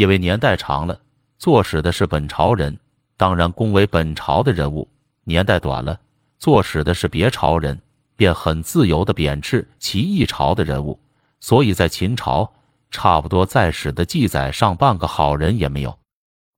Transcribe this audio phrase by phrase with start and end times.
[0.00, 0.98] 因为年代长了，
[1.36, 2.74] 作使的是本朝人，
[3.18, 4.88] 当然恭维本朝的人物；
[5.24, 6.00] 年代短了，
[6.38, 7.78] 作使的是别朝人，
[8.16, 10.98] 便很自由的贬斥其一朝的人物。
[11.40, 12.50] 所以在秦朝，
[12.90, 15.98] 差不多在史的记载上半个好人也没有。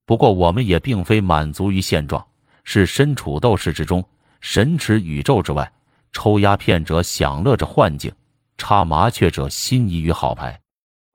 [0.07, 2.25] 不过我们也并非满足于现状，
[2.63, 4.05] 是身处斗士之中，
[4.41, 5.73] 神驰宇宙之外。
[6.13, 8.13] 抽鸦片者享乐着幻境，
[8.57, 10.61] 插麻雀者心仪于好牌。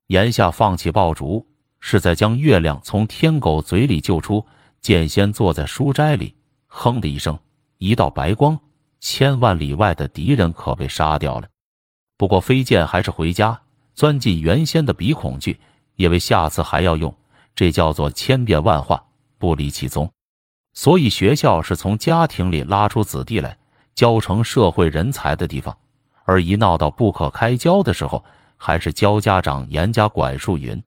[0.07, 1.47] 言下放弃爆竹，
[1.89, 4.45] 是在将月亮从天狗嘴里救出。
[4.81, 6.35] 剑仙坐在书斋里，
[6.67, 7.39] 哼的一声，
[7.77, 8.59] 一道白光，
[8.99, 11.47] 千万里外的敌人可被杀掉了。
[12.17, 13.57] 不过飞剑还是回家，
[13.95, 15.57] 钻进原先的鼻孔去，
[15.95, 17.15] 因为下次还要用。
[17.55, 19.01] 这叫做千变万化，
[19.37, 20.11] 不离其宗。
[20.73, 23.57] 所以学校是从家庭里拉出子弟来。
[23.95, 25.75] 教成社会人才的地方，
[26.25, 28.23] 而一闹到不可开交的时候，
[28.57, 30.57] 还是教家长严加管束。
[30.57, 30.83] 云：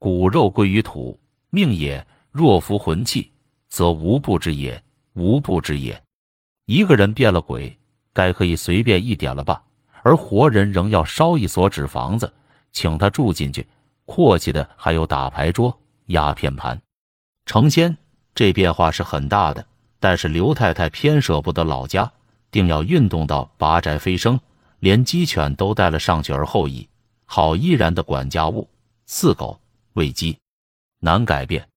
[0.00, 3.30] 骨肉归于土，命也；若服魂气，
[3.68, 6.02] 则无不知也，无不之也。
[6.64, 7.76] 一个人变了鬼，
[8.14, 9.62] 该可以随便一点了吧？
[10.02, 12.32] 而活人仍要烧一所纸房子，
[12.72, 13.68] 请他住进去。
[14.06, 16.80] 阔气的还有打牌桌、鸦片盘。
[17.44, 17.94] 成仙
[18.34, 19.66] 这变化是很大的，
[19.98, 22.10] 但是刘太太偏舍不得老家。
[22.50, 24.40] 定要运动到拔宅飞升，
[24.78, 26.88] 连鸡犬都带了上去而后已。
[27.26, 28.66] 好依然的管家务，
[29.06, 29.59] 饲狗
[29.94, 30.38] 喂鸡，
[31.00, 31.68] 难改变。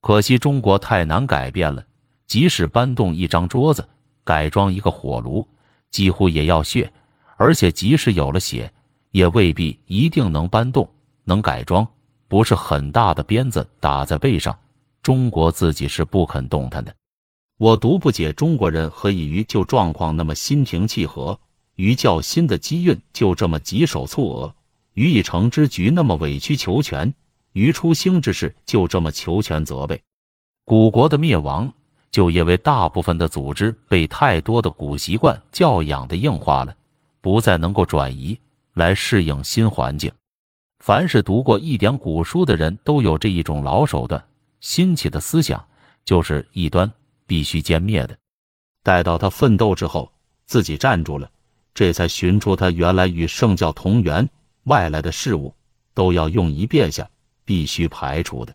[0.00, 1.84] 可惜中国太难改变了，
[2.26, 3.86] 即使搬动一张桌子，
[4.24, 5.46] 改装一个火炉，
[5.90, 6.90] 几乎也要血。
[7.36, 8.72] 而且即使有了血，
[9.10, 10.90] 也未必一定能搬动、
[11.24, 11.86] 能改装。
[12.28, 14.58] 不是很大的鞭子打在背上，
[15.02, 16.94] 中国自己是不肯动弹的。
[17.58, 21.38] 我独不解中国人何以于旧状况那么心平气和，
[21.74, 24.54] 于较新的机运就这么棘手蹙额，
[24.94, 27.12] 于已成之局那么委曲求全，
[27.52, 30.00] 于初兴之事就这么求全责备。
[30.64, 31.72] 古国的灭亡，
[32.10, 36.74] 就因为大部分的组织被太多的古习惯教养的硬化了，
[37.20, 38.38] 不再能够转移
[38.74, 40.12] 来适应新环境。
[40.78, 44.24] 凡是读过一点古书的人都有这一种老手段，
[44.60, 45.64] 新起的思想
[46.04, 46.90] 就是异端。
[47.26, 48.18] 必须歼灭的。
[48.82, 50.10] 待到他奋斗之后，
[50.46, 51.30] 自己站住了，
[51.72, 54.28] 这才寻出他原来与圣教同源。
[54.64, 55.54] 外来的事物
[55.94, 57.08] 都要用一遍下，
[57.44, 58.54] 必须排除的。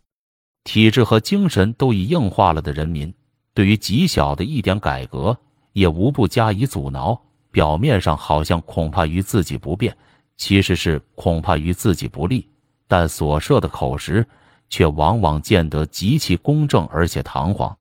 [0.64, 3.14] 体制和精神都已硬化了的人民，
[3.54, 5.38] 对于极小的一点改革，
[5.74, 7.22] 也无不加以阻挠。
[7.52, 9.96] 表面上好像恐怕于自己不便，
[10.36, 12.50] 其实是恐怕于自己不利。
[12.88, 14.28] 但所设的口实，
[14.70, 17.78] 却往往见得极其公正而且堂皇。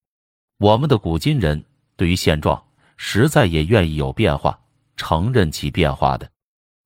[0.59, 1.65] 我们的古今人
[1.97, 2.63] 对于现状，
[2.97, 4.59] 实在也愿意有变化，
[4.97, 6.31] 承认其变化的。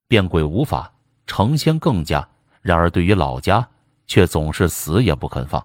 [0.09, 0.91] 变鬼无法，
[1.27, 2.27] 成仙更加。
[2.63, 3.69] 然而对于老家，
[4.09, 5.65] 却总是死也不肯放。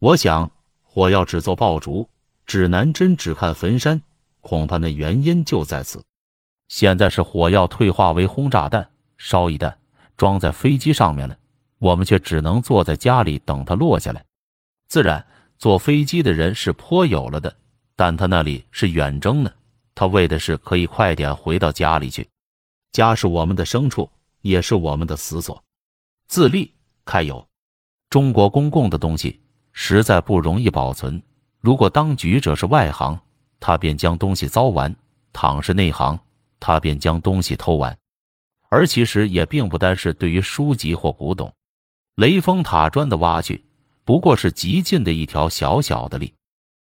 [0.00, 0.50] 我想，
[0.82, 2.08] 火药只做爆竹，
[2.44, 4.02] 指南针只看坟山，
[4.40, 6.04] 恐怕那原因就在此。
[6.66, 9.78] 现在是火药退化为轰炸弹，烧一弹
[10.16, 11.38] 装在飞机上面了，
[11.78, 14.24] 我们却只能坐在家里等它落下来。
[14.88, 15.24] 自然。
[15.58, 17.56] 坐飞机的人是颇有了的，
[17.96, 19.50] 但他那里是远征呢，
[19.94, 22.28] 他为的是可以快点回到家里去。
[22.92, 24.06] 家是我们的牲畜，
[24.42, 25.64] 也是我们的死所。
[26.28, 26.74] 自立
[27.06, 27.48] 开有，
[28.10, 29.40] 中国公共的东西
[29.72, 31.20] 实在不容易保存。
[31.60, 33.18] 如果当局者是外行，
[33.58, 34.92] 他便将东西糟完；
[35.32, 36.18] 倘是内行，
[36.60, 37.96] 他便将东西偷完。
[38.68, 41.52] 而其实也并不单是对于书籍或古董，
[42.16, 43.64] 雷峰塔砖的挖去。
[44.04, 46.32] 不过是极尽的一条小小的例。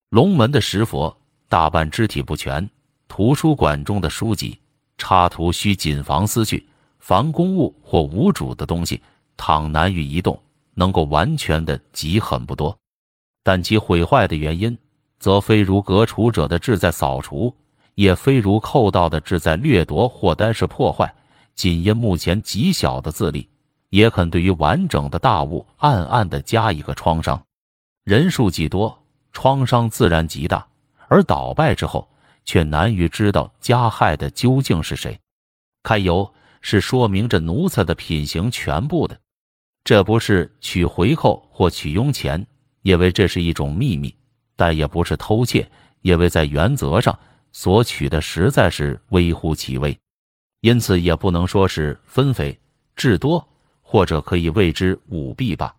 [0.08, 1.14] 龙门的石佛
[1.48, 2.68] 大半肢体不全，
[3.08, 4.58] 图书馆中的书籍
[4.96, 6.66] 插图需谨防撕去。
[6.98, 9.02] 凡公物或无主的东西，
[9.36, 10.40] 倘难于移动，
[10.74, 12.76] 能够完全的极很不多。
[13.42, 14.76] 但其毁坏的原因，
[15.18, 17.54] 则非如革除者的志在扫除，
[17.94, 21.14] 也非如寇盗的志在掠夺或单是破坏，
[21.54, 23.48] 仅因目前极小的自立。
[23.90, 27.42] 也肯对于完整的大物暗暗的加一个创伤，
[28.04, 28.96] 人数既多，
[29.32, 30.64] 创伤自然极大。
[31.08, 32.08] 而倒败之后，
[32.44, 35.18] 却难于知道加害的究竟是谁。
[35.82, 39.18] 开油是说明这奴才的品行全部的，
[39.84, 42.46] 这不是取回扣或取佣钱，
[42.82, 44.10] 因为这是一种秘密；
[44.56, 45.70] 但也不是偷窃，
[46.02, 47.18] 因为在原则上
[47.52, 49.98] 所取的实在是微乎其微，
[50.60, 52.58] 因此也不能说是分肥
[52.94, 53.46] 至多。
[53.82, 55.74] 或者可以谓之舞弊吧，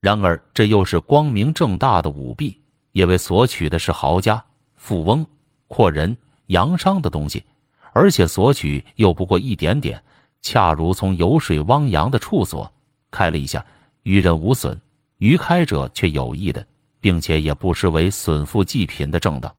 [0.00, 2.60] 然而这又是光明正大的舞弊，
[2.90, 4.44] 因为所取的是豪家、
[4.74, 5.24] 富翁、
[5.68, 7.44] 阔人、洋商的东西，
[7.92, 10.02] 而且索取又不过一点点，
[10.42, 12.68] 恰如从有水汪洋的处所
[13.14, 13.64] 开了一下，
[14.02, 14.80] 于人无损，
[15.18, 16.66] 于开者却有意的，
[17.00, 19.54] 并且也不失为损富济贫的正道，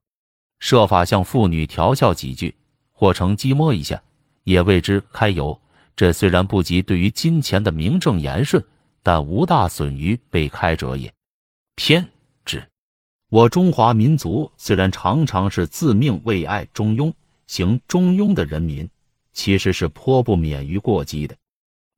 [0.60, 2.54] 设法向妇女调笑几句，
[2.92, 4.04] 或乘机摸一下，
[4.44, 5.58] 也为之开油。
[5.96, 8.62] 这虽然不及对于金钱的名正言顺，
[9.02, 11.10] 但无大损于被开者也。
[11.76, 12.06] 偏
[12.44, 12.62] 执，
[13.30, 17.14] 我中华民族虽然常常是自命为爱中庸、
[17.48, 18.90] 行中庸的人民，
[19.32, 21.36] 其实是颇不免于过激的。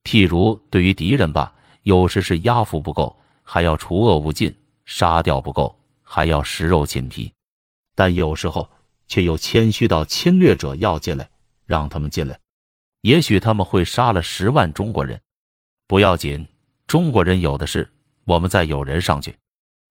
[0.07, 3.13] 譬如对于敌人吧，有时是压服不够，
[3.43, 4.49] 还要除恶务尽；
[4.85, 7.29] 杀掉不够，还要食肉寝皮。
[7.93, 8.69] 但有时候
[9.09, 11.29] 却又谦虚到侵略者要进来，
[11.65, 12.39] 让他们进来。
[13.01, 15.19] 也许他们会杀了十万中国人，
[15.87, 16.47] 不要紧，
[16.87, 17.91] 中国人有的是，
[18.23, 19.35] 我们再有人上去，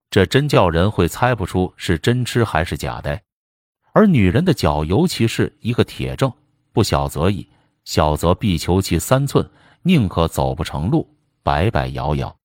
[0.09, 3.21] 这真叫人会猜不出是真吃还是假呆。
[3.93, 6.33] 而女人的脚尤其是一个铁证，
[6.73, 7.47] 不小则已，
[7.85, 9.47] 小则必求其三寸，
[9.87, 11.07] 宁可走不成路，
[11.43, 12.35] 摆摆摇摇。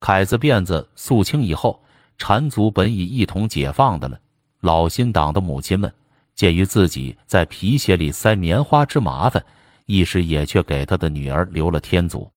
[0.00, 1.82] 凯子辫子肃清以后，
[2.16, 4.18] 缠足本已一同解放的了。
[4.60, 5.92] 老新党的母亲们，
[6.34, 9.44] 鉴于自己在皮鞋里塞棉花之麻烦。
[9.84, 12.30] 一时也却给他的女儿留了天足。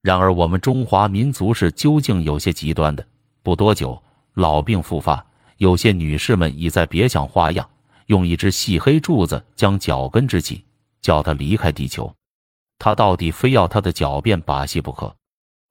[0.00, 3.04] 然而我们中华民族是究竟有些极端的。
[3.42, 4.00] 不多久，
[4.34, 5.24] 老病复发，
[5.56, 7.68] 有些女士们已在别想花样，
[8.06, 10.64] 用一只细黑柱子将脚跟支起，
[11.00, 12.14] 叫他离开地球。
[12.78, 15.14] 他到底非要他的狡辩把戏不可。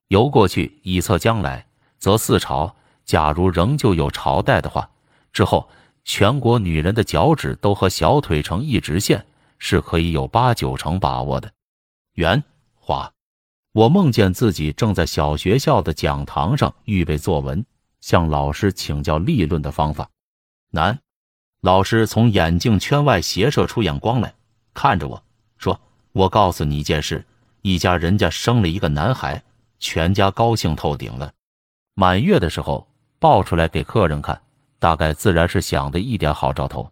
[0.09, 1.65] 由过去以测将来，
[1.97, 2.75] 则四朝
[3.05, 4.89] 假如仍旧有朝代的话，
[5.31, 5.69] 之后
[6.03, 9.25] 全国女人的脚趾都和小腿成一直线。
[9.59, 11.51] 是可以有八九成把握的。
[12.13, 12.43] 圆
[12.75, 13.11] 花，
[13.71, 17.65] 我梦见自己正在小学校的讲堂上预备作文，
[17.99, 20.07] 向老师请教立论的方法。
[20.69, 20.99] 难，
[21.61, 24.35] 老师从眼镜圈外斜射出眼光来，
[24.75, 25.23] 看着我
[25.57, 25.81] 说
[26.17, 27.23] ：“我告诉你一件事，
[27.61, 29.43] 一家人家生了一个男孩，
[29.79, 31.31] 全家高兴透顶了。
[31.93, 32.87] 满月的时候
[33.19, 34.41] 抱出来给客人看，
[34.79, 36.91] 大概自然是想的一点好兆头。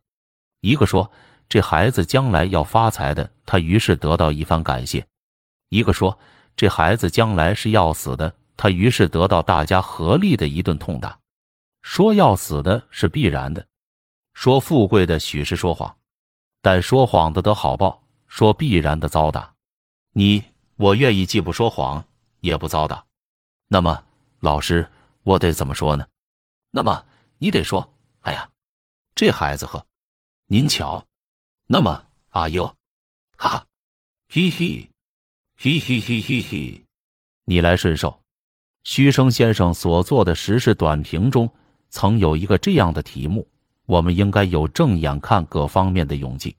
[0.62, 1.12] 一个说。”
[1.48, 5.06] 这孩子将来要发财的，他于是得到一番感谢。
[5.70, 6.18] 一个说
[6.58, 11.20] ：“这孩子将来是要死的，他于是得到大家合力的一顿痛打。”
[11.84, 13.64] 说要死的是必然的，
[14.34, 15.96] 说富贵的许是说谎，
[16.64, 19.54] 但说谎的得好报，说必然的遭打。
[20.12, 20.44] 你
[20.76, 22.06] 我愿意既不说谎，
[22.42, 23.06] 也不遭打。
[23.68, 24.04] 那么
[24.40, 24.90] 老师，
[25.24, 26.08] 我得怎么说呢？
[26.72, 27.06] 那么
[27.38, 28.50] 你得说：“哎呀，
[29.16, 29.86] 这孩子呵，
[30.48, 31.06] 您瞧。”
[31.68, 32.76] 那么，阿尤，
[33.38, 33.66] 哈，
[34.30, 34.90] 嘿嘿，
[35.58, 36.86] 嘿嘿嘿嘿嘿，
[37.46, 38.22] 逆来顺受。
[38.84, 41.52] 虚生先生所做的时事短评中，
[41.90, 43.48] 曾有一个这样的题目：
[43.88, 46.56] 我们应该有正眼看各方面的勇气。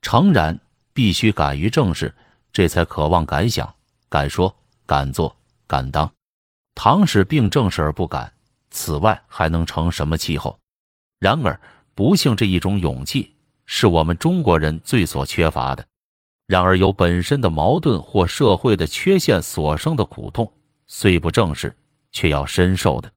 [0.00, 0.60] 诚然，
[0.96, 2.14] 必须敢于正视，
[2.50, 3.70] 这才渴望敢想、
[4.08, 4.56] 敢说、
[4.86, 6.10] 敢做、敢当。
[6.74, 8.32] 唐使并正视而不敢，
[8.70, 10.58] 此外还能成什么气候？
[11.18, 11.60] 然而，
[11.94, 13.34] 不幸这一种勇气。
[13.66, 15.84] 是我们中国人最所缺乏的。
[16.46, 20.50] 然而，由本身的矛盾或社会的缺陷所生的苦痛，
[20.86, 21.76] 虽不正视，
[22.10, 23.12] 却要深受的。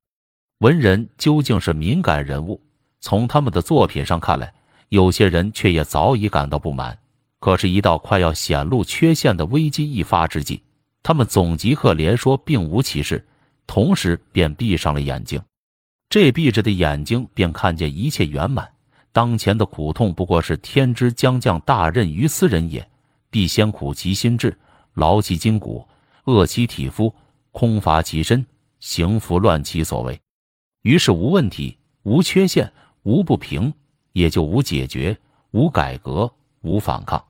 [0.58, 2.62] 文人究竟是敏感人物，
[3.00, 4.54] 从他们的作品上看来，
[4.90, 6.98] 有些人却也早已感到不满。
[7.40, 10.62] 可是，一到快要显露缺陷的危机一发之际，
[11.02, 13.26] 他们总即刻连说并无其事，
[13.66, 15.42] 同时便闭上了眼睛。
[16.10, 18.70] 这闭着的眼睛，便看见一切圆满。
[19.12, 22.88] 当前的苦痛不过是天之将降大任于斯人也，
[23.30, 24.58] 必先苦其心志，
[24.94, 25.88] 劳其筋骨，
[26.26, 27.14] 饿其体肤，
[27.52, 28.46] 空乏其身，
[28.80, 30.20] 行拂乱其所为。
[30.82, 32.72] 于是无问题，无缺陷，
[33.04, 33.74] 无不平，
[34.12, 35.18] 也就无解决，
[35.52, 36.32] 无改革，
[36.62, 37.24] 无反抗。